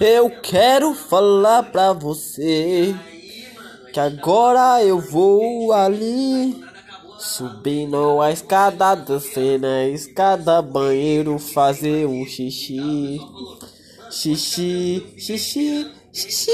Eu 0.00 0.30
quero 0.42 0.94
falar 0.94 1.64
pra 1.64 1.92
você 1.92 2.94
que 3.92 4.00
agora 4.00 4.82
eu 4.82 4.98
vou 4.98 5.72
ali 5.72 6.64
subindo 7.18 8.20
a 8.20 8.32
escada, 8.32 8.94
descendo 8.94 9.66
a 9.66 9.84
escada, 9.88 10.62
banheiro 10.62 11.38
fazer 11.38 12.06
um 12.06 12.24
xixi, 12.24 13.20
xixi, 14.10 15.06
xixi, 15.18 15.90
xixi. 16.12 16.46